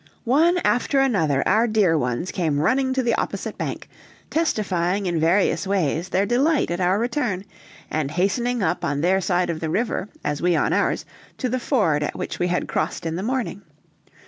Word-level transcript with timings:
One 0.25 0.57
after 0.63 0.99
another 0.99 1.47
our 1.47 1.67
dear 1.67 1.95
ones 1.95 2.31
came 2.31 2.59
running 2.59 2.91
to 2.95 3.03
the 3.03 3.13
opposite 3.13 3.55
bank, 3.55 3.87
testifying 4.31 5.05
in 5.05 5.19
various 5.19 5.67
ways 5.67 6.09
their 6.09 6.25
delight 6.25 6.71
at 6.71 6.79
our 6.81 6.97
return, 6.97 7.45
and 7.91 8.09
hastening 8.09 8.63
up 8.63 8.83
on 8.83 9.01
their 9.01 9.21
side 9.21 9.51
of 9.51 9.59
the 9.59 9.69
river, 9.69 10.09
as 10.25 10.41
we 10.41 10.55
on 10.55 10.73
ours, 10.73 11.05
to 11.37 11.49
the 11.49 11.59
ford 11.59 12.01
at 12.01 12.15
which 12.17 12.39
we 12.39 12.47
had 12.47 12.67
crossed 12.67 13.05
in 13.05 13.15
the 13.15 13.21
morning. 13.21 13.61